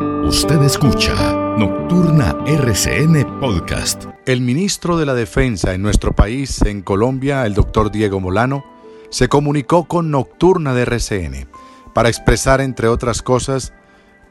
[0.00, 1.14] Usted escucha
[1.56, 4.06] Nocturna RCN Podcast.
[4.26, 8.64] El ministro de la Defensa en nuestro país, en Colombia, el doctor Diego Molano,
[9.10, 11.48] se comunicó con Nocturna de RCN
[11.94, 13.72] para expresar, entre otras cosas,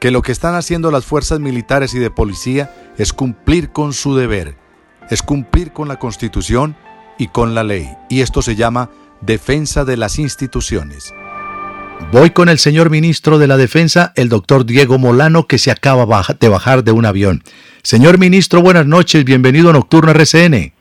[0.00, 4.14] que lo que están haciendo las fuerzas militares y de policía es cumplir con su
[4.14, 4.58] deber,
[5.08, 6.76] es cumplir con la Constitución
[7.16, 8.90] y con la ley, y esto se llama
[9.22, 11.14] defensa de las instituciones.
[12.12, 16.06] Voy con el señor ministro de la Defensa, el doctor Diego Molano, que se acaba
[16.38, 17.42] de bajar de un avión.
[17.82, 20.72] Señor ministro, buenas noches, bienvenido a Nocturna RCN.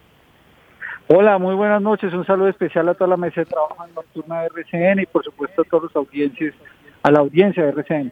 [1.08, 4.42] Hola, muy buenas noches, un saludo especial a toda la mesa de trabajo en Nocturna
[4.42, 6.54] de RCN y por supuesto a todos los audiencias,
[7.02, 8.12] a la audiencia de RCN.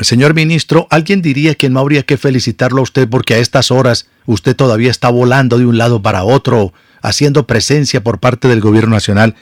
[0.00, 4.10] Señor ministro, alguien diría que no habría que felicitarlo a usted porque a estas horas
[4.26, 8.94] usted todavía está volando de un lado para otro, haciendo presencia por parte del gobierno
[8.94, 9.36] nacional.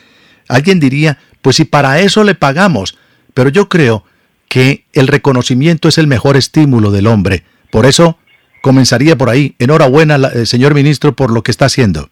[0.49, 2.99] Alguien diría, pues si para eso le pagamos,
[3.35, 4.05] pero yo creo
[4.49, 7.43] que el reconocimiento es el mejor estímulo del hombre.
[7.71, 8.19] Por eso
[8.63, 9.55] comenzaría por ahí.
[9.59, 12.09] Enhorabuena, eh, señor ministro, por lo que está haciendo.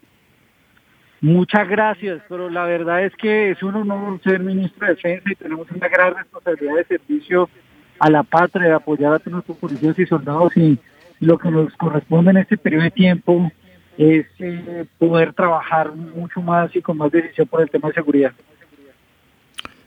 [1.21, 5.35] Muchas gracias, pero la verdad es que es un honor ser ministro de Defensa y
[5.35, 7.51] tenemos una gran responsabilidad de servicio
[7.99, 10.79] a la patria, de apoyar a nuestros policías y soldados y
[11.21, 13.53] lo que nos corresponde en este periodo de tiempo
[13.99, 18.33] es eh, poder trabajar mucho más y con más decisión por el tema de seguridad.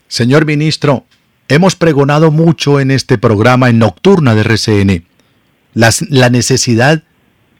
[0.08, 1.06] Señor ministro,
[1.48, 5.06] hemos pregonado mucho en este programa en Nocturna de RCN
[5.74, 7.04] la necesidad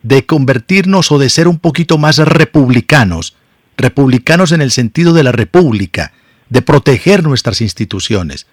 [0.04, 3.34] de convertirnos o de ser un poquito más republicanos,
[3.76, 6.12] republicanos en el sentido de la república,
[6.50, 8.46] de proteger nuestras instituciones.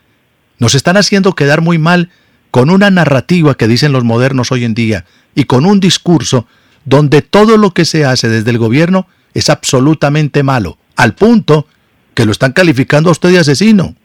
[0.57, 2.09] Nos están haciendo quedar muy mal
[2.51, 6.47] con una narrativa que dicen los modernos hoy en día y con un discurso
[6.85, 11.67] donde todo lo que se hace desde el gobierno es absolutamente malo, al punto
[12.13, 13.95] que lo están calificando a usted de asesino.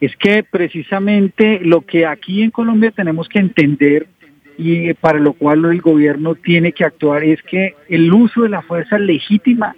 [0.00, 4.08] Es que precisamente lo que aquí en Colombia tenemos que entender
[4.56, 8.62] y para lo cual el gobierno tiene que actuar es que el uso de la
[8.62, 9.74] fuerza legítima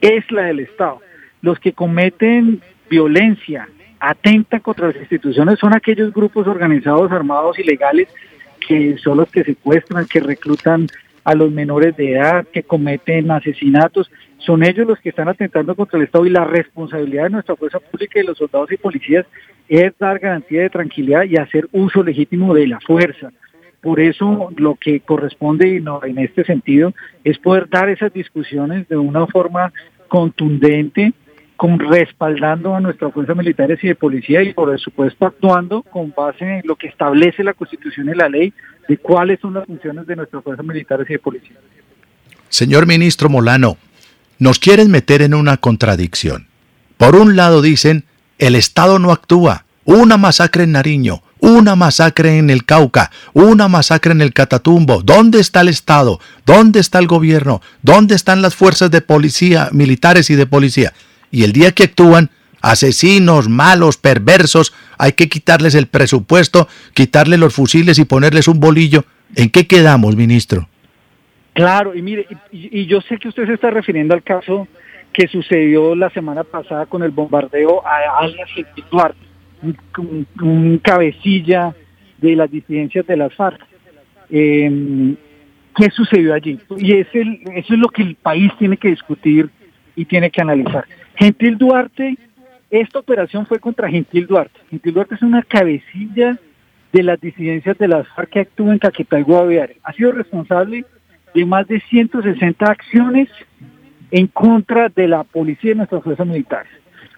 [0.00, 1.00] es la del Estado.
[1.42, 3.68] Los que cometen violencia,
[3.98, 8.08] atenta contra las instituciones son aquellos grupos organizados, armados, ilegales,
[8.66, 10.86] que son los que secuestran, que reclutan
[11.24, 15.98] a los menores de edad, que cometen asesinatos, son ellos los que están atentando contra
[15.98, 19.26] el Estado y la responsabilidad de nuestra fuerza pública y de los soldados y policías
[19.68, 23.30] es dar garantía de tranquilidad y hacer uso legítimo de la fuerza.
[23.80, 26.92] Por eso lo que corresponde en este sentido
[27.24, 29.72] es poder dar esas discusiones de una forma
[30.08, 31.12] contundente,
[31.56, 36.44] con respaldando a nuestras fuerzas militares y de policía y por supuesto actuando con base
[36.44, 38.52] en lo que establece la Constitución y la ley
[38.90, 41.56] de cuáles son las funciones de nuestras fuerzas militares y de policía.
[42.48, 43.76] Señor ministro Molano,
[44.40, 46.48] nos quieren meter en una contradicción.
[46.96, 48.04] Por un lado dicen,
[48.40, 54.10] el Estado no actúa, una masacre en Nariño, una masacre en el Cauca, una masacre
[54.10, 55.02] en el Catatumbo.
[55.04, 56.18] ¿Dónde está el Estado?
[56.44, 57.62] ¿Dónde está el gobierno?
[57.82, 60.92] ¿Dónde están las fuerzas de policía, militares y de policía?
[61.30, 67.54] Y el día que actúan, asesinos, malos, perversos, hay que quitarles el presupuesto, quitarles los
[67.54, 69.04] fusiles y ponerles un bolillo.
[69.34, 70.68] ¿En qué quedamos, ministro?
[71.54, 74.68] Claro, y mire, y, yo sé que usted se está refiriendo al caso
[75.12, 78.50] que sucedió la semana pasada con el bombardeo a alias
[78.90, 79.18] Duarte,
[79.62, 81.74] un, cabecilla
[82.18, 83.60] de las disidencias de las FARC.
[84.28, 85.16] Em,
[85.76, 86.58] ¿Qué sucedió allí?
[86.76, 89.48] Y es el, eso es lo que el país tiene que discutir
[89.96, 90.84] y tiene que analizar.
[91.16, 92.16] Gentil Duarte,
[92.70, 94.60] esta operación fue contra Gentil Duarte.
[94.70, 96.38] Gentil Duarte es una cabecilla
[96.92, 99.76] de las disidencias de las FARC que actúa en Caquetá y Guaviare.
[99.82, 100.84] Ha sido responsable
[101.34, 103.28] de más de 160 acciones
[104.10, 106.70] en contra de la policía y nuestras fuerzas militares.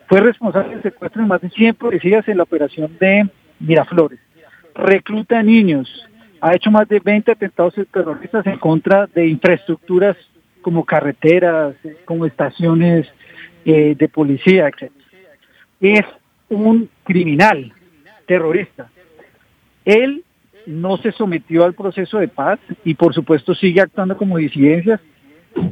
[0.08, 3.28] Fue responsable del secuestro de más de 100 policías en la operación de
[3.60, 4.18] Miraflores.
[4.74, 5.88] recluta niños,
[6.40, 10.16] ha hecho más de 20 atentados terroristas en contra de infraestructuras
[10.60, 11.74] como carreteras,
[12.04, 13.06] como estaciones
[13.64, 14.90] eh, de policía, etc.
[15.82, 16.06] Es
[16.48, 17.72] un criminal
[18.26, 18.88] terrorista.
[19.84, 20.22] Él
[20.64, 25.00] no se sometió al proceso de paz y por supuesto sigue actuando como disidencias,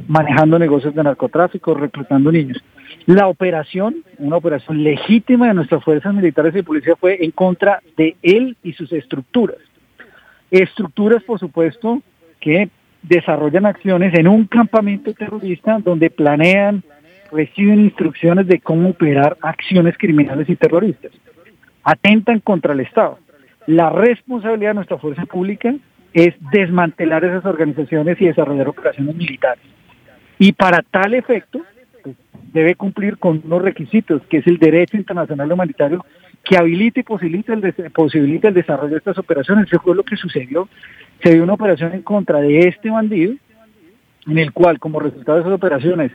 [0.07, 2.61] manejando negocios de narcotráfico, reclutando niños.
[3.05, 8.17] La operación, una operación legítima de nuestras fuerzas militares y policía fue en contra de
[8.21, 9.57] él y sus estructuras.
[10.51, 12.01] Estructuras, por supuesto,
[12.41, 12.69] que
[13.01, 16.83] desarrollan acciones en un campamento terrorista donde planean,
[17.31, 21.11] reciben instrucciones de cómo operar acciones criminales y terroristas.
[21.83, 23.19] Atentan contra el Estado.
[23.67, 25.73] La responsabilidad de nuestra fuerza pública
[26.13, 29.63] es desmantelar esas organizaciones y desarrollar operaciones militares.
[30.39, 31.61] Y para tal efecto,
[32.03, 32.15] pues,
[32.51, 36.03] debe cumplir con unos requisitos, que es el derecho internacional humanitario
[36.43, 39.67] que habilite y posibilite el, posibilita el desarrollo de estas operaciones.
[39.67, 40.67] Eso fue lo que sucedió.
[41.23, 43.35] Se dio una operación en contra de este bandido,
[44.27, 46.11] en el cual, como resultado de esas operaciones,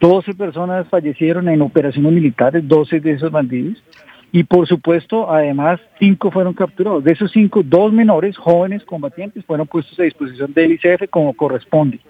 [0.00, 3.82] 12 personas fallecieron en operaciones militares, 12 de esos bandidos,
[4.30, 7.02] y por supuesto, además, cinco fueron capturados.
[7.02, 12.00] De esos cinco, dos menores, jóvenes combatientes, fueron puestos a disposición del ICF como corresponde.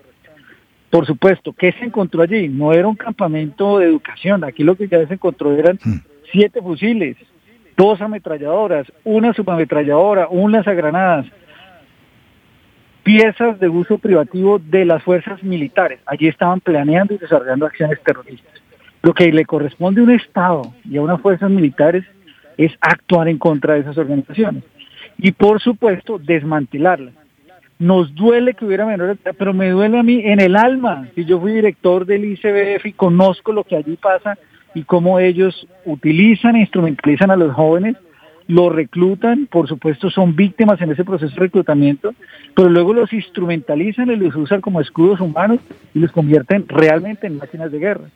[0.90, 2.49] Por supuesto, ¿qué se encontró allí?
[2.49, 6.00] No era un campamento de educación, aquí lo que ya se encontró eran hmm.
[6.32, 7.17] siete fusiles,
[7.76, 11.26] dos ametralladoras, una subametralladora, un lanzagranadas,
[13.08, 15.99] piezas de uso privativo de las fuerzas militares.
[16.05, 18.52] Allí estaban planeando y desarrollando acciones terroristas.
[19.02, 22.05] Lo que le corresponde a un Estado y a unas fuerzas militares
[22.58, 24.62] es actuar en contra de esas organizaciones.
[25.16, 27.14] Y por supuesto, desmantelarlas.
[27.78, 31.08] Nos duele que hubiera menores, pero me duele a mí en el alma.
[31.14, 34.37] Si yo fui director del ICBF y conozco lo que allí pasa
[34.75, 37.96] y cómo ellos utilizan e instrumentalizan a los jóvenes,
[38.48, 42.14] los reclutan, por supuesto son víctimas en ese proceso de reclutamiento,
[42.56, 45.60] pero luego los instrumentalizan y los usan como escudos humanos
[45.94, 48.08] y los convierten realmente en máquinas de guerra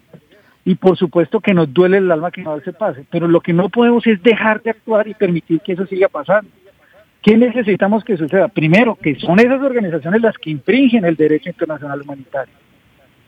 [0.65, 3.53] y por supuesto que nos duele el alma que no se pase, pero lo que
[3.53, 6.51] no podemos es dejar de actuar y permitir que eso siga pasando.
[7.21, 8.49] ¿Qué necesitamos que suceda?
[8.49, 12.55] Primero, que son esas organizaciones las que infringen el derecho internacional humanitario,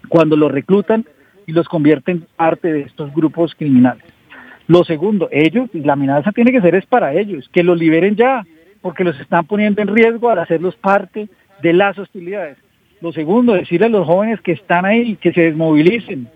[0.08, 1.04] cuando los reclutan
[1.46, 4.04] y los convierten en parte de estos grupos criminales.
[4.66, 8.44] Lo segundo, ellos, la amenaza tiene que ser es para ellos, que los liberen ya,
[8.81, 11.28] porque los están poniendo en riesgo al hacerlos parte
[11.62, 12.56] de las hostilidades.
[13.00, 16.28] Lo segundo, decirle a los jóvenes que están ahí que se desmovilicen,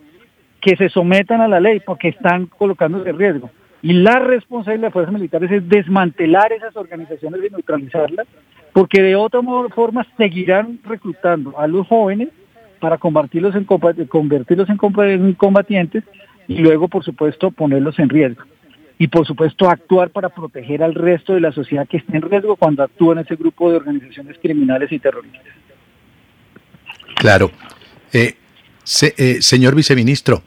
[0.60, 3.50] que se sometan a la ley porque están colocándose en riesgo.
[3.80, 8.26] Y la responsabilidad de las fuerzas militares es desmantelar esas organizaciones y neutralizarlas,
[8.74, 9.40] porque de otra
[9.74, 12.28] forma seguirán reclutando a los jóvenes
[12.80, 13.64] para convertirlos en
[15.34, 16.04] combatientes
[16.48, 18.42] y luego, por supuesto, ponerlos en riesgo.
[18.98, 22.56] Y, por supuesto, actuar para proteger al resto de la sociedad que esté en riesgo
[22.56, 25.42] cuando actúa en ese grupo de organizaciones criminales y terroristas.
[27.16, 27.52] Claro.
[28.12, 28.34] Eh,
[29.02, 30.42] eh, señor viceministro,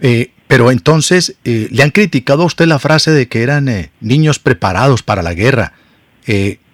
[0.00, 3.70] eh, pero entonces eh, le han criticado a usted la frase de que eran
[4.00, 5.72] niños preparados para la guerra,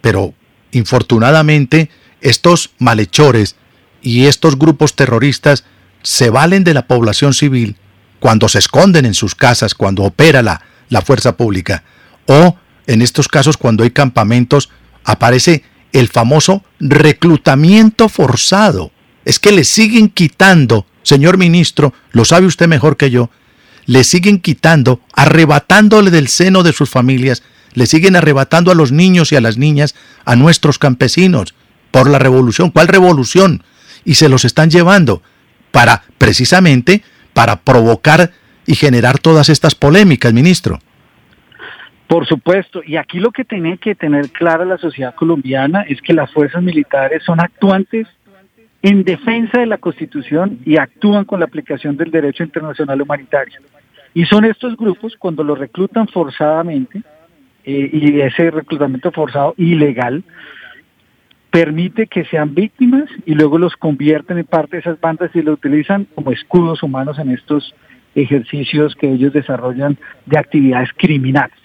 [0.01, 0.33] pero
[0.71, 1.91] infortunadamente
[2.23, 3.57] estos malhechores
[4.01, 5.67] y estos grupos terroristas
[6.03, 7.77] se valen de la población civil
[8.23, 11.83] cuando se esconden en sus casas, cuando opera la, la fuerza pública,
[12.27, 14.71] o en estos casos cuando hay campamentos,
[15.03, 18.93] aparece el famoso reclutamiento forzado.
[19.25, 23.29] Es que le siguen quitando señor ministro, lo sabe usted mejor que yo,
[23.87, 27.43] le siguen quitando, arrebatándole del seno de sus familias,
[27.75, 31.55] le siguen arrebatando a los niños y a las niñas, a nuestros campesinos,
[31.91, 32.71] por la revolución.
[32.71, 33.65] ¿Cuál revolución?
[34.05, 35.23] Y se los están llevando
[35.73, 38.31] para, precisamente, para provocar
[38.67, 40.79] y generar todas estas polémicas, ministro.
[42.07, 46.13] Por supuesto, y aquí lo que tiene que tener clara la sociedad colombiana es que
[46.13, 48.07] las fuerzas militares son actuantes
[48.83, 53.61] en defensa de la Constitución y actúan con la aplicación del derecho internacional humanitario.
[54.13, 57.03] Y son estos grupos cuando los reclutan forzadamente,
[57.65, 60.25] eh, y ese reclutamiento forzado ilegal,
[61.53, 65.53] permite que sean víctimas y luego los convierten en parte de esas bandas y lo
[65.53, 67.75] utilizan como escudos humanos en estos
[68.15, 71.57] ejercicios que ellos desarrollan de actividades criminales.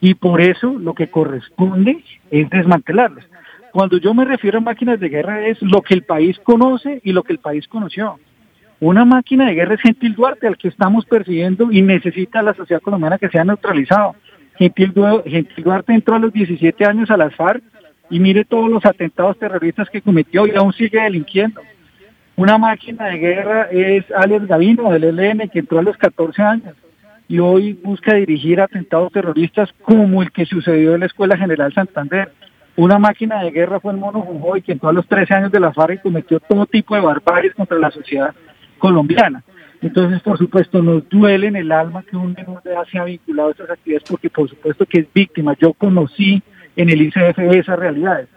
[0.00, 3.24] Y por eso lo que corresponde es desmantelarlos.
[3.70, 7.12] Cuando yo me refiero a máquinas de guerra es lo que el país conoce y
[7.12, 8.18] lo que el país conoció.
[8.80, 12.80] Una máquina de guerra es Gentil Duarte, al que estamos persiguiendo y necesita la sociedad
[12.80, 14.16] colombiana que sea neutralizado.
[14.56, 17.62] Gentil, Duarte entró a los 17 años a las FARC
[18.12, 21.62] y mire todos los atentados terroristas que cometió y aún sigue delinquiendo.
[22.36, 26.74] Una máquina de guerra es Alex Gavino del ELN que entró a los 14 años
[27.26, 32.30] y hoy busca dirigir atentados terroristas como el que sucedió en la Escuela General Santander.
[32.76, 35.60] Una máquina de guerra fue el mono Jujuy, que en todos los 13 años de
[35.60, 38.34] la FARC cometió todo tipo de barbaries contra la sociedad
[38.78, 39.42] colombiana.
[39.80, 43.48] Entonces, por supuesto, nos duele en el alma que un menor de edad sea vinculado
[43.48, 45.56] a estas actividades porque, por supuesto, que es víctima.
[45.58, 46.42] Yo conocí
[46.76, 48.28] en el ICF esas realidades.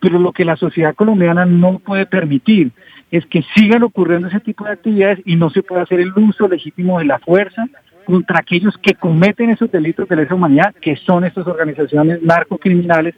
[0.00, 2.72] Pero lo que la sociedad colombiana no puede permitir
[3.10, 6.48] es que sigan ocurriendo ese tipo de actividades y no se puede hacer el uso
[6.48, 7.66] legítimo de la fuerza
[8.04, 13.14] contra aquellos que cometen esos delitos de lesa humanidad, que son estas organizaciones narcocriminales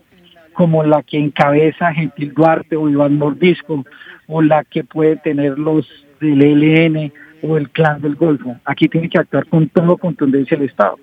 [0.52, 3.84] como la que encabeza Gentil Duarte o Iván Mordisco,
[4.26, 5.86] o la que puede tener los
[6.20, 8.56] del ELN o el clan del Golfo.
[8.64, 10.98] Aquí tiene que actuar con toda contundencia el Estado.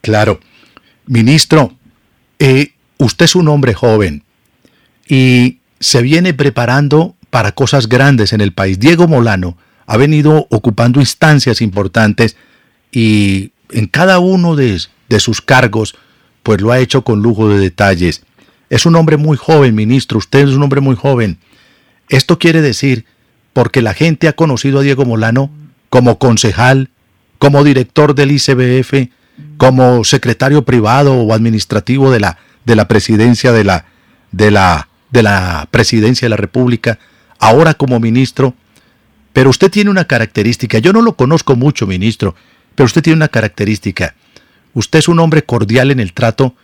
[0.00, 0.40] Claro.
[1.08, 1.74] Ministro,
[2.38, 4.22] eh, usted es un hombre joven
[5.08, 8.78] y se viene preparando para cosas grandes en el país.
[8.78, 12.36] Diego Molano ha venido ocupando instancias importantes
[12.92, 15.96] y en cada uno de, de sus cargos,
[16.42, 18.22] pues lo ha hecho con lujo de detalles.
[18.68, 21.38] Es un hombre muy joven, ministro, usted es un hombre muy joven.
[22.10, 23.06] Esto quiere decir,
[23.54, 25.50] porque la gente ha conocido a Diego Molano
[25.88, 26.90] como concejal,
[27.38, 29.10] como director del ICBF,
[29.56, 33.86] como secretario privado o administrativo de la, de la presidencia de la,
[34.32, 36.98] de la, de la presidencia de la República,
[37.38, 38.54] ahora como ministro.
[39.32, 42.34] Pero usted tiene una característica, yo no lo conozco mucho, ministro,
[42.74, 44.14] pero usted tiene una característica.
[44.74, 46.54] Usted es un hombre cordial en el trato,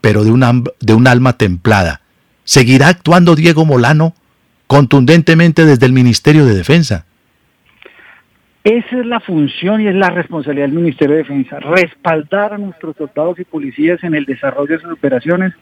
[0.00, 2.02] pero de un, de un alma templada.
[2.44, 4.14] ¿Seguirá actuando Diego Molano
[4.68, 7.06] contundentemente desde el Ministerio de Defensa?
[8.66, 12.96] Esa es la función y es la responsabilidad del Ministerio de Defensa, respaldar a nuestros
[12.96, 15.52] soldados y policías en el desarrollo de sus operaciones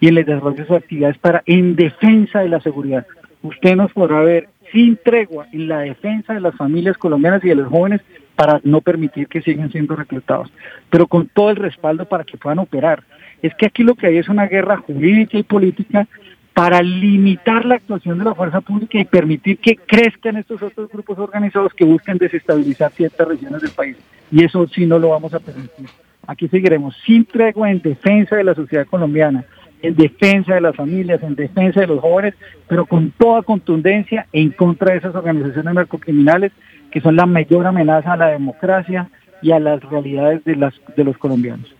[0.00, 3.06] y en el desarrollo de sus actividades para en defensa de la seguridad.
[3.40, 7.54] Usted nos podrá ver sin tregua en la defensa de las familias colombianas y de
[7.54, 8.02] los jóvenes
[8.36, 10.52] para no permitir que sigan siendo reclutados,
[10.90, 13.02] pero con todo el respaldo para que puedan operar.
[13.40, 16.06] Es que aquí lo que hay es una guerra jurídica y política
[16.54, 21.18] para limitar la actuación de la fuerza pública y permitir que crezcan estos otros grupos
[21.18, 23.96] organizados que buscan desestabilizar ciertas regiones del país.
[24.30, 25.86] Y eso sí no lo vamos a permitir.
[26.26, 29.44] Aquí seguiremos sin tregua en defensa de la sociedad colombiana,
[29.80, 32.34] en defensa de las familias, en defensa de los jóvenes,
[32.68, 36.52] pero con toda contundencia en contra de esas organizaciones narcocriminales
[36.90, 39.08] que son la mayor amenaza a la democracia
[39.40, 41.74] y a las realidades de, las, de los colombianos.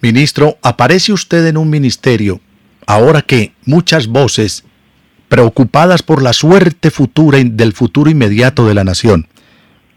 [0.00, 2.40] Ministro, aparece usted en un ministerio
[2.86, 4.64] ahora que muchas voces,
[5.28, 9.28] preocupadas por la suerte futura del futuro inmediato de la nación,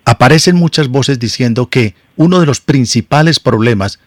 [0.05, 3.99] aparecen muchas voces diciendo que uno de los principales problemas,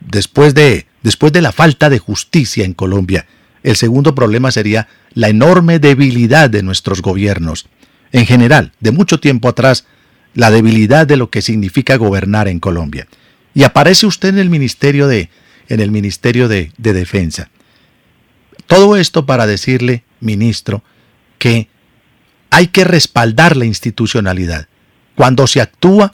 [0.00, 3.26] después de, después de la falta de justicia en Colombia,
[3.62, 7.66] el segundo problema sería la enorme debilidad de nuestros gobiernos.
[8.12, 9.86] En general, de mucho tiempo atrás,
[10.34, 13.06] la debilidad de lo que significa gobernar en Colombia.
[13.54, 15.30] Y aparece usted en el Ministerio de,
[15.68, 17.50] en el Ministerio de, de Defensa.
[18.68, 20.84] Todo esto para decirle, ministro,
[21.38, 21.68] que
[22.50, 24.68] hay que respaldar la institucionalidad.
[25.14, 26.12] Cuando se actúa,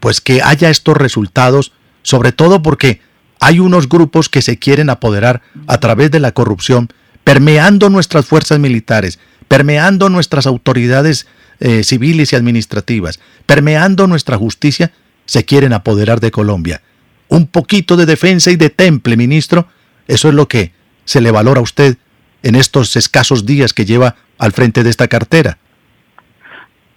[0.00, 3.00] pues que haya estos resultados, sobre todo porque
[3.40, 6.88] hay unos grupos que se quieren apoderar a través de la corrupción,
[7.22, 11.28] permeando nuestras fuerzas militares, permeando nuestras autoridades
[11.60, 14.92] eh, civiles y administrativas, permeando nuestra justicia,
[15.24, 16.82] se quieren apoderar de Colombia.
[17.28, 19.68] Un poquito de defensa y de temple, ministro,
[20.08, 20.72] eso es lo que
[21.06, 21.96] se le valora a usted
[22.42, 25.56] en estos escasos días que lleva al frente de esta cartera?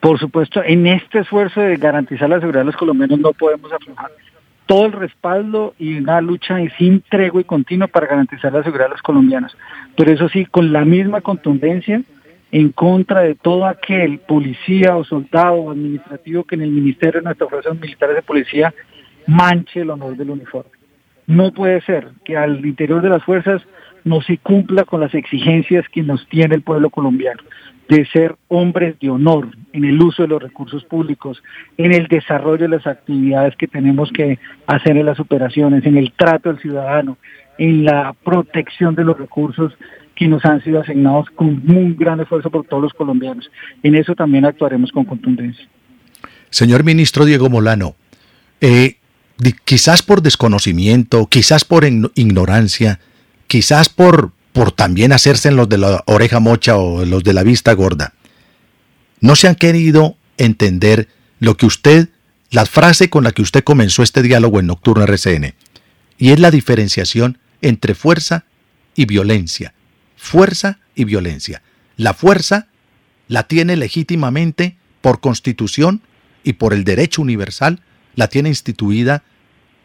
[0.02, 4.12] Por supuesto, en este esfuerzo de garantizar la seguridad de los colombianos no podemos aflojar
[4.66, 8.92] todo el respaldo y una lucha sin tregua y continua para garantizar la seguridad de
[8.92, 9.58] los colombianos.
[9.98, 12.02] Pero eso sí, con la misma contundencia
[12.52, 17.26] en contra de todo aquel policía o soldado o administrativo que en el Ministerio de
[17.26, 18.74] nuestras Fuerzas Militares de Policía
[19.28, 20.72] manche el honor del uniforme.
[21.28, 23.62] No puede ser que al interior de las fuerzas
[24.04, 27.42] no se cumpla con las exigencias que nos tiene el pueblo colombiano
[27.90, 31.42] de ser hombres de honor en el uso de los recursos públicos,
[31.76, 34.38] en el desarrollo de las actividades que tenemos que
[34.68, 37.18] hacer en las operaciones, en el trato del ciudadano,
[37.58, 39.74] en la protección de los recursos
[40.16, 43.50] que nos han sido asignados con un gran esfuerzo por todos los colombianos.
[43.82, 45.68] En eso también actuaremos con contundencia.
[46.52, 47.96] Señor ministro Diego Molano,
[48.62, 48.98] eh,
[49.66, 53.00] quizás por desconocimiento, quizás por ignorancia,
[53.50, 57.44] quizás por, por también hacerse en los de la oreja mocha o los de la
[57.44, 58.14] vista gorda.
[59.20, 62.10] No se han querido entender lo que usted,
[62.52, 65.56] la frase con la que usted comenzó este diálogo en Nocturno RCN,
[66.20, 68.46] y es la diferenciación entre fuerza
[68.96, 69.74] y violencia.
[70.16, 71.64] Fuerza y violencia.
[71.98, 72.68] La fuerza
[73.28, 76.02] la tiene legítimamente por constitución
[76.44, 77.82] y por el derecho universal
[78.16, 79.24] la tiene instituida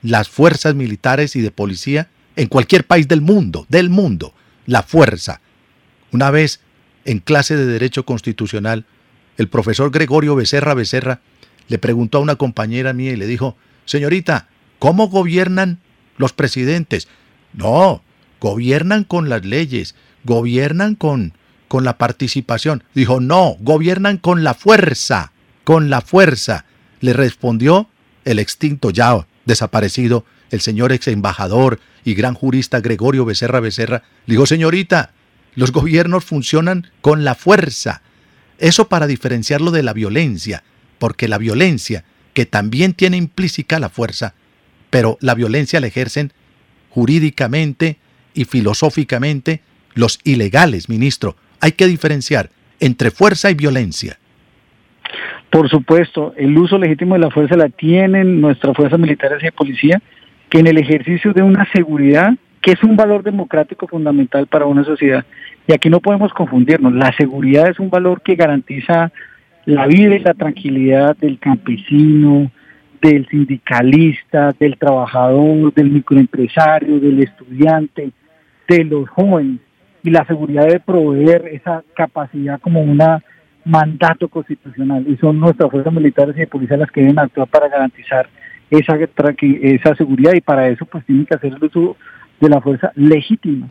[0.02, 4.34] las fuerzas militares y de policía en cualquier país del mundo, del mundo,
[4.66, 5.40] la fuerza.
[6.12, 6.60] Una vez
[7.04, 8.86] en clase de Derecho Constitucional,
[9.36, 11.20] el profesor Gregorio Becerra Becerra
[11.68, 14.48] le preguntó a una compañera mía y le dijo, señorita,
[14.78, 15.80] ¿cómo gobiernan
[16.16, 17.08] los presidentes?
[17.52, 18.02] No,
[18.40, 21.32] gobiernan con las leyes, gobiernan con,
[21.68, 22.84] con la participación.
[22.94, 25.32] Dijo, no, gobiernan con la fuerza,
[25.64, 26.64] con la fuerza.
[27.00, 27.88] Le respondió
[28.24, 34.02] el extinto ya desaparecido, el señor ex embajador y gran jurista Gregorio Becerra Becerra.
[34.26, 35.12] Dijo, señorita,
[35.54, 38.02] los gobiernos funcionan con la fuerza.
[38.58, 40.62] Eso para diferenciarlo de la violencia,
[40.98, 44.34] porque la violencia, que también tiene implícita la fuerza,
[44.90, 46.32] pero la violencia la ejercen
[46.90, 47.98] jurídicamente
[48.34, 49.60] y filosóficamente
[49.94, 51.36] los ilegales, ministro.
[51.60, 54.18] Hay que diferenciar entre fuerza y violencia.
[55.50, 59.52] Por supuesto, el uso legítimo de la fuerza la tienen nuestras fuerzas militares y de
[59.52, 60.02] policía,
[60.54, 62.32] en el ejercicio de una seguridad,
[62.62, 65.24] que es un valor democrático fundamental para una sociedad,
[65.66, 69.10] y aquí no podemos confundirnos, la seguridad es un valor que garantiza
[69.64, 72.52] la vida y la tranquilidad del campesino,
[73.02, 78.12] del sindicalista, del trabajador, del microempresario, del estudiante,
[78.68, 79.60] de los jóvenes.
[80.04, 83.02] Y la seguridad debe proveer esa capacidad como un
[83.64, 85.04] mandato constitucional.
[85.08, 88.28] Y son nuestras fuerzas militares y de policía las que deben actuar para garantizar
[88.78, 88.98] esa,
[89.40, 91.96] esa seguridad y para eso pues tienen que hacer el uso
[92.40, 93.68] de la fuerza legítima.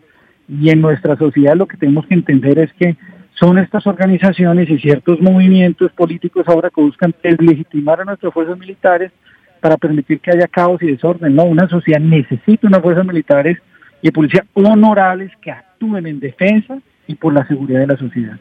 [0.48, 2.96] Y en nuestra sociedad lo que tenemos que entender es que
[3.34, 9.12] son estas organizaciones y ciertos movimientos políticos ahora que buscan deslegitimar a nuestras fuerzas militares
[9.60, 11.36] para permitir que haya caos y desorden.
[11.36, 13.58] No, una sociedad necesita unas fuerzas militares
[14.02, 18.38] y policía honorables que actúen en defensa y por la seguridad de la sociedad.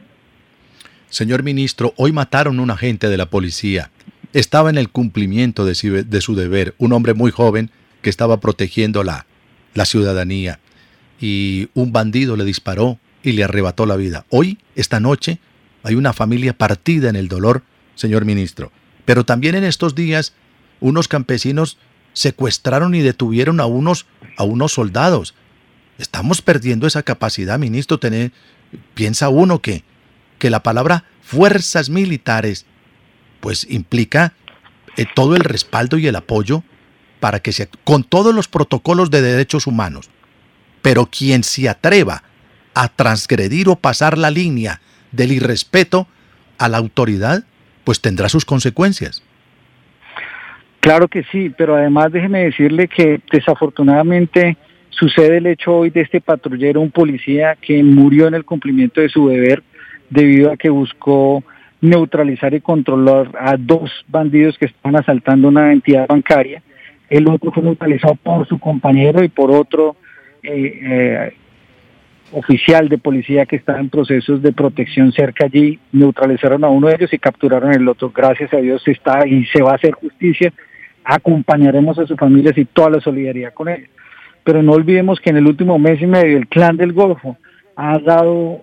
[1.08, 3.90] Señor ministro, hoy mataron a un agente de la policía.
[4.32, 7.70] Estaba en el cumplimiento de su, deber, un hombre muy joven
[8.00, 9.26] que estaba protegiendo la,
[9.74, 10.58] la ciudadanía.
[11.20, 14.24] Y un bandido le disparó y le arrebató la vida.
[14.30, 15.38] Hoy, esta noche,
[15.82, 17.62] hay una familia partida en el dolor,
[17.94, 18.72] señor ministro.
[19.04, 20.32] Pero también en estos días,
[20.80, 21.78] unos campesinos
[22.12, 25.34] secuestraron y detuvieron a unos, a unos soldados.
[25.98, 28.00] Estamos perdiendo esa capacidad, ministro.
[28.94, 29.84] Piensa uno que,
[30.38, 32.66] que la palabra fuerzas militares,
[33.42, 34.34] pues implica
[34.96, 36.62] eh, todo el respaldo y el apoyo
[37.18, 40.10] para que se, con todos los protocolos de derechos humanos.
[40.80, 42.22] Pero quien se atreva
[42.74, 46.06] a transgredir o pasar la línea del irrespeto
[46.56, 47.44] a la autoridad,
[47.82, 49.22] pues tendrá sus consecuencias.
[50.78, 54.56] Claro que sí, pero además déjeme decirle que desafortunadamente
[54.90, 59.08] sucede el hecho hoy de este patrullero, un policía que murió en el cumplimiento de
[59.08, 59.64] su deber
[60.10, 61.42] debido a que buscó
[61.82, 66.62] neutralizar y controlar a dos bandidos que estaban asaltando una entidad bancaria.
[67.10, 69.96] El otro fue neutralizado por su compañero y por otro
[70.44, 71.34] eh, eh,
[72.30, 76.94] oficial de policía que estaba en procesos de protección cerca allí, neutralizaron a uno de
[76.94, 78.10] ellos y capturaron el otro.
[78.14, 80.52] Gracias a Dios está y se va a hacer justicia.
[81.04, 83.90] Acompañaremos a sus familias y toda la solidaridad con ellos.
[84.44, 87.36] Pero no olvidemos que en el último mes y medio el clan del Golfo
[87.74, 88.62] ha dado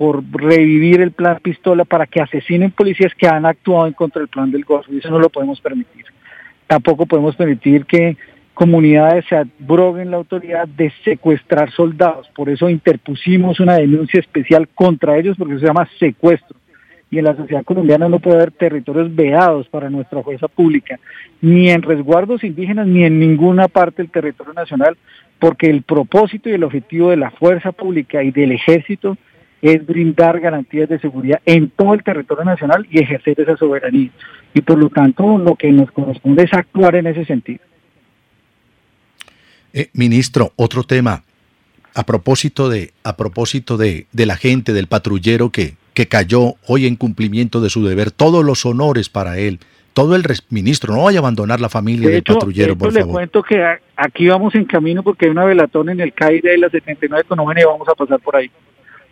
[0.00, 4.28] por revivir el plan pistola para que asesinen policías que han actuado en contra del
[4.28, 6.06] plan del y eso no lo podemos permitir.
[6.66, 8.16] Tampoco podemos permitir que
[8.54, 12.30] comunidades se abroguen la autoridad de secuestrar soldados.
[12.34, 16.56] Por eso interpusimos una denuncia especial contra ellos porque se llama secuestro.
[17.10, 20.98] Y en la sociedad colombiana no puede haber territorios vedados para nuestra fuerza pública,
[21.42, 24.96] ni en resguardos indígenas, ni en ninguna parte del territorio nacional,
[25.38, 29.18] porque el propósito y el objetivo de la fuerza pública y del ejército
[29.62, 34.10] es brindar garantías de seguridad en todo el territorio nacional y ejercer esa soberanía.
[34.54, 37.60] Y por lo tanto, lo que nos corresponde es actuar en ese sentido.
[39.72, 41.22] Eh, ministro, otro tema.
[41.94, 46.86] A propósito de, a propósito de, de la gente, del patrullero que, que cayó hoy
[46.86, 49.58] en cumplimiento de su deber, todos los honores para él.
[49.92, 53.60] Todo el ministro, no vaya a abandonar la familia del patrullero, por le cuento que
[53.96, 57.40] aquí vamos en camino porque hay una velatón en el CAI de la 79 con
[57.40, 58.48] y vamos a pasar por ahí.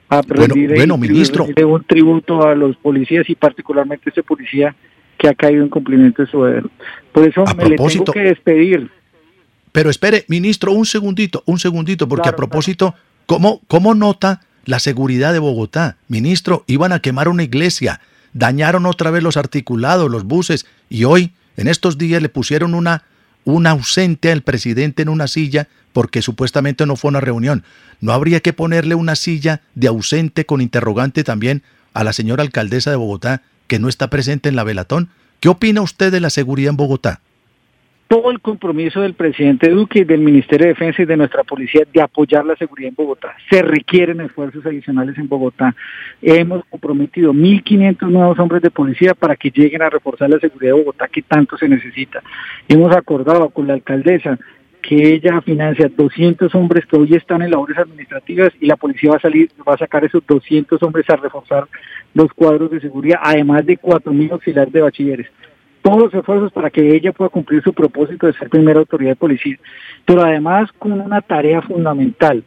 [0.08, 1.44] A bueno, bueno ministro.
[1.44, 4.74] un tributo a los policías y particularmente ese policía
[5.18, 6.64] que ha caído en cumplimiento de su deber.
[7.12, 8.90] Por eso me le tengo que despedir.
[9.72, 12.94] Pero espere, ministro, un segundito, un segundito, porque a propósito,
[13.26, 15.98] ¿cómo, ¿cómo nota la seguridad de Bogotá?
[16.08, 18.00] Ministro, iban a quemar una iglesia,
[18.32, 23.02] dañaron otra vez los articulados, los buses, y hoy, en estos días, le pusieron una,
[23.48, 27.64] un ausente al presidente en una silla porque supuestamente no fue una reunión.
[27.98, 31.62] ¿No habría que ponerle una silla de ausente con interrogante también
[31.94, 35.08] a la señora alcaldesa de Bogotá que no está presente en la velatón?
[35.40, 37.22] ¿Qué opina usted de la seguridad en Bogotá?
[38.08, 41.82] Todo el compromiso del presidente Duque y del Ministerio de Defensa y de nuestra policía
[41.92, 43.36] de apoyar la seguridad en Bogotá.
[43.50, 45.74] Se requieren esfuerzos adicionales en Bogotá.
[46.22, 50.80] Hemos comprometido 1.500 nuevos hombres de policía para que lleguen a reforzar la seguridad de
[50.80, 52.22] Bogotá que tanto se necesita.
[52.66, 54.38] Hemos acordado con la alcaldesa
[54.80, 59.16] que ella financia 200 hombres que hoy están en labores administrativas y la policía va
[59.16, 61.68] a salir, va a sacar esos 200 hombres a reforzar
[62.14, 65.26] los cuadros de seguridad, además de 4.000 auxiliares de bachilleres
[65.88, 69.16] todos los esfuerzos para que ella pueda cumplir su propósito de ser primera autoridad de
[69.16, 69.56] policía,
[70.04, 72.44] pero además con una tarea fundamental.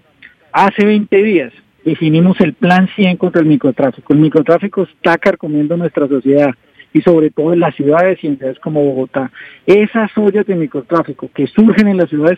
[0.51, 1.51] Hace 20 días
[1.83, 4.13] definimos el plan 100 contra el microtráfico.
[4.13, 6.51] El microtráfico está carcomiendo nuestra sociedad
[6.93, 9.31] y sobre todo en las ciudades y en ciudades como Bogotá.
[9.65, 12.37] Esas ollas de microtráfico que surgen en las ciudades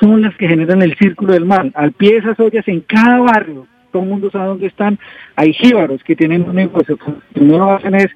[0.00, 1.70] son las que generan el círculo del mal.
[1.74, 4.98] Al pie de esas ollas, en cada barrio, todo el mundo sabe dónde están,
[5.36, 6.98] hay jíbaros que tienen un negocio.
[7.06, 8.08] Lo primero hacen es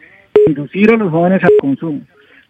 [0.46, 2.00] inducir a los jóvenes al consumo.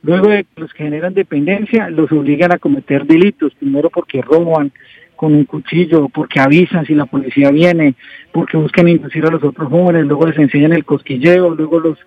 [0.05, 4.71] Luego de los que generan dependencia, los obligan a cometer delitos, primero porque roban
[5.17, 7.95] con un cuchillo, porque avisan si la policía viene,
[8.31, 11.99] porque buscan inducir a los otros jóvenes, luego les enseñan el cosquilleo, luego los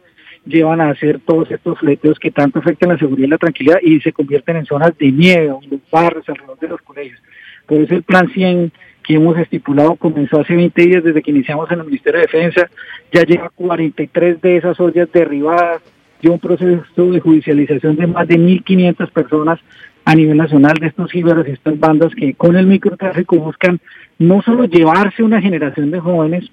[0.46, 4.00] llevan a hacer todos estos fleteos que tanto afectan la seguridad y la tranquilidad y
[4.02, 7.20] se convierten en zonas de miedo, en los barrios, alrededor de los colegios.
[7.66, 8.72] Por eso el plan 100
[9.04, 12.70] que hemos estipulado comenzó hace 20 días desde que iniciamos en el Ministerio de Defensa,
[13.12, 15.82] ya lleva 43 de esas ollas derribadas,
[16.22, 19.60] lleva un proceso de judicialización de más de 1.500 personas
[20.06, 23.80] a nivel nacional de estos ciberos estas bandas que con el microtráfico buscan
[24.20, 26.46] no solo llevarse una generación de jóvenes,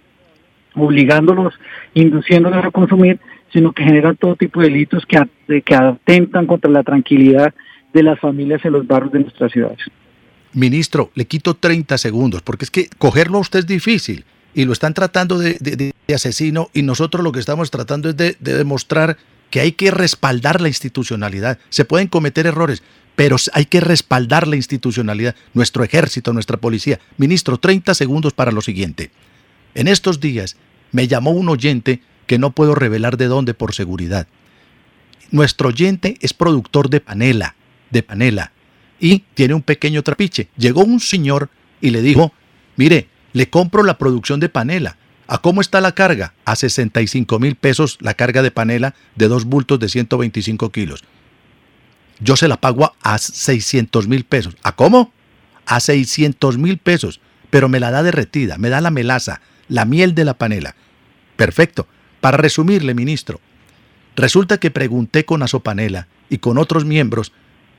[0.74, 1.54] obligándolos,
[1.94, 3.20] induciéndolos a consumir,
[3.52, 7.54] sino que generan todo tipo de delitos que, que atentan contra la tranquilidad
[7.92, 9.78] de las familias en los barrios de nuestras ciudades.
[10.52, 14.24] Ministro, le quito 30 segundos, porque es que cogerlo a usted es difícil
[14.54, 19.16] y lo están tratando de, asesino y nosotros lo que estamos tratando es de, demostrar
[19.54, 21.60] que hay que respaldar la institucionalidad.
[21.68, 22.82] Se pueden cometer errores,
[23.14, 26.98] pero hay que respaldar la institucionalidad, nuestro ejército, nuestra policía.
[27.18, 29.12] Ministro, 30 segundos para lo siguiente.
[29.76, 30.56] En estos días
[30.90, 34.26] me llamó un oyente que no puedo revelar de dónde por seguridad.
[35.30, 37.54] Nuestro oyente es productor de panela,
[37.92, 38.50] de panela
[38.98, 40.48] y tiene un pequeño trapiche.
[40.56, 41.48] Llegó un señor
[41.80, 42.32] y le dijo,
[42.74, 44.96] mire, le compro la producción de panela.
[45.26, 46.34] ¿A cómo está la carga?
[46.44, 51.04] A 65 mil pesos la carga de panela de dos bultos de 125 kilos.
[52.20, 54.56] Yo se la pago a 600 mil pesos.
[54.62, 55.12] ¿A cómo?
[55.66, 57.20] A 600 mil pesos.
[57.50, 60.74] Pero me la da derretida, me da la melaza, la miel de la panela.
[61.36, 61.86] Perfecto.
[62.20, 63.40] Para resumirle, ministro,
[64.16, 67.32] resulta que pregunté con Azopanela y con otros miembros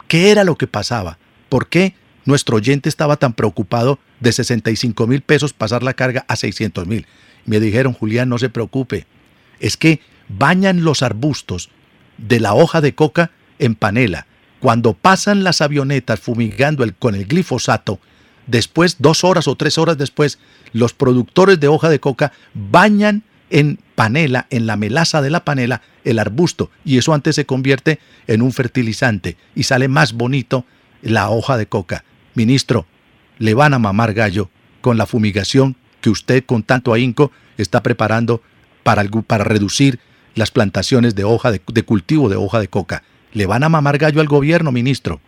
[0.07, 1.17] ¿Qué era lo que pasaba?
[1.49, 6.35] ¿Por qué nuestro oyente estaba tan preocupado de 65 mil pesos pasar la carga a
[6.35, 7.07] 600 mil?
[7.45, 9.05] Me dijeron, Julián, no se preocupe.
[9.59, 11.69] Es que bañan los arbustos
[12.17, 14.25] de la hoja de coca en panela.
[14.59, 17.99] Cuando pasan las avionetas fumigando con el glifosato,
[18.47, 20.39] después, dos horas o tres horas después,
[20.73, 25.81] los productores de hoja de coca bañan en panela, en la melaza de la panela,
[26.03, 30.65] el arbusto, y eso antes se convierte en un fertilizante y sale más bonito
[31.01, 32.03] la hoja de coca.
[32.33, 32.87] Ministro,
[33.37, 34.49] le van a mamar gallo
[34.81, 38.39] con la fumigación que usted con tanto ahínco está preparando
[38.83, 39.97] para, para reducir
[40.35, 43.01] las plantaciones de hoja de, cultivo de hoja de coca.
[43.33, 45.19] ¿Le van a mamar gallo al gobierno, ministro?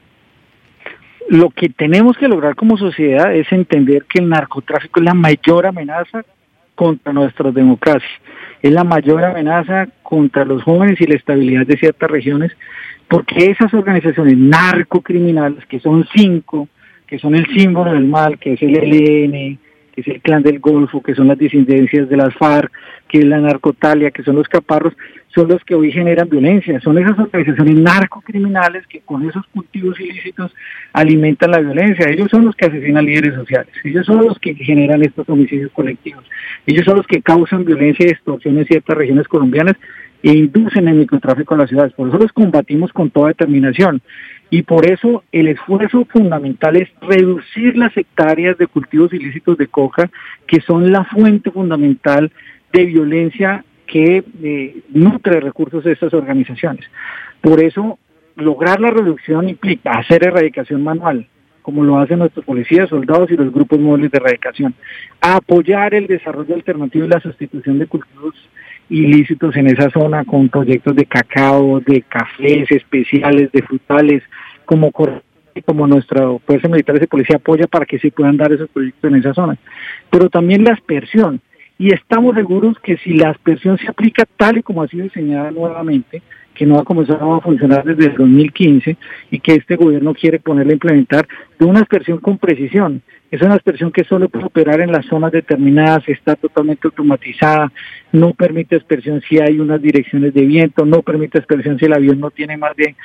[1.29, 5.65] Lo que tenemos que lograr como sociedad es entender que el narcotráfico es la mayor
[5.65, 6.23] amenaza
[6.75, 8.07] contra nuestra democracia.
[8.61, 12.51] Es la mayor amenaza contra los jóvenes y la estabilidad de ciertas regiones,
[13.07, 16.67] porque esas organizaciones narcocriminales, que son cinco,
[17.07, 19.57] que son el símbolo del mal, que es el ELN,
[19.97, 22.71] que es el clan del Golfo, que son las disidencias de las FARC,
[23.07, 24.93] que es la narcotalia, que son los caparros,
[25.33, 26.79] son los que hoy generan violencia.
[26.81, 30.53] Son esas organizaciones narcocriminales que con esos cultivos ilícitos
[30.93, 32.05] alimentan la violencia.
[32.10, 33.73] Ellos son los que asesinan líderes sociales.
[33.83, 36.23] Ellos son los que generan estos homicidios colectivos.
[36.67, 39.77] Ellos son los que causan violencia y extorsión en ciertas regiones colombianas
[40.21, 41.93] e inducen el microtráfico a las ciudades.
[41.93, 44.01] Por eso los combatimos con toda determinación.
[44.49, 50.10] Y por eso el esfuerzo fundamental es reducir las hectáreas de cultivos ilícitos de coca,
[50.47, 52.31] que son la fuente fundamental
[52.71, 56.86] de violencia que eh, nutre recursos de estas organizaciones.
[57.41, 57.99] Por eso,
[58.36, 61.27] lograr la reducción implica hacer erradicación manual,
[61.62, 64.75] como lo hacen nuestros policías, soldados y los grupos móviles de erradicación.
[65.19, 68.36] Apoyar el desarrollo alternativo y la sustitución de cultivos
[68.89, 74.23] ilícitos en esa zona con proyectos de cacao, de cafés especiales, de frutales,
[74.65, 74.91] como
[75.65, 79.17] como nuestra fuerza militar y policía apoya para que se puedan dar esos proyectos en
[79.17, 79.58] esa zona.
[80.10, 81.41] Pero también la aspersión.
[81.80, 85.52] y estamos seguros que si la aspersión se aplica tal y como ha sido diseñada
[85.52, 86.23] nuevamente,
[86.56, 88.97] que no ha comenzado a funcionar desde el 2015
[89.30, 91.28] y que este gobierno quiere ponerla a implementar
[91.60, 93.04] de una aspersión con precisión.
[93.29, 97.71] Es una aspersión que solo puede operar en las zonas determinadas, está totalmente automatizada,
[98.13, 102.19] no permite aspersión si hay unas direcciones de viento, no permite aspersión si el avión
[102.19, 102.95] no tiene más de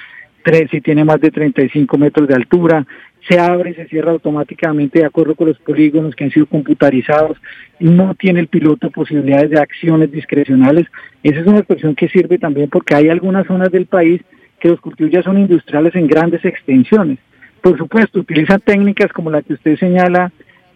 [0.71, 2.85] si tiene más de 35 metros de altura,
[3.29, 7.39] se abre y se cierra automáticamente de acuerdo con los polígonos que han sido computarizados,
[7.79, 10.87] no tiene el piloto posibilidades de acciones discrecionales.
[11.23, 14.21] Esa es una expresión que sirve también porque hay algunas zonas del país
[14.59, 17.19] que los cultivos ya son industriales en grandes extensiones.
[17.63, 20.33] Por supuesto, utilizan técnicas como la que usted señala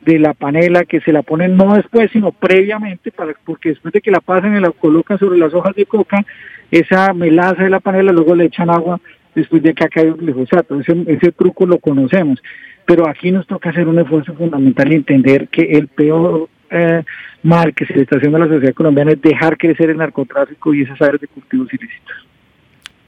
[0.07, 4.01] de la panela, que se la ponen no después, sino previamente, para, porque después de
[4.01, 6.25] que la pasen y la colocan sobre las hojas de coca,
[6.71, 9.01] esa melaza de la panela, luego le echan agua
[9.35, 10.79] después de que ha caído el glifosato.
[10.81, 12.41] Ese, truco lo conocemos.
[12.87, 17.03] Pero aquí nos toca hacer un esfuerzo fundamental y entender que el peor eh,
[17.43, 20.73] mal que se le está haciendo a la sociedad colombiana es dejar crecer el narcotráfico
[20.73, 22.17] y esas áreas de cultivos ilícitos.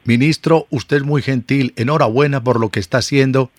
[0.04, 3.50] Ministro, usted es muy gentil, enhorabuena por lo que está haciendo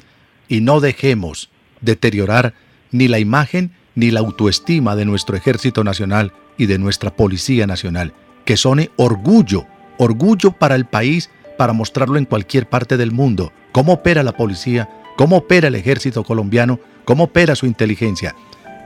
[0.49, 2.53] y no dejemos deteriorar
[2.91, 8.13] ni la imagen ni la autoestima de nuestro Ejército Nacional y de nuestra Policía Nacional,
[8.43, 9.65] que son orgullo,
[9.97, 14.89] orgullo para el país para mostrarlo en cualquier parte del mundo, cómo opera la policía,
[15.15, 18.35] cómo opera el ejército colombiano, cómo opera su inteligencia.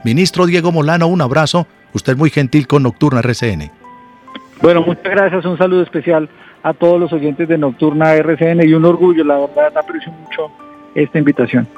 [0.04, 3.70] Ministro Diego Molano, un abrazo, usted muy gentil con Nocturna RCN.
[4.60, 6.28] Bueno, muchas gracias, un saludo especial
[6.62, 10.50] a todos los oyentes de Nocturna RCN y un orgullo, la verdad aprecio mucho
[10.94, 11.68] esta invitación.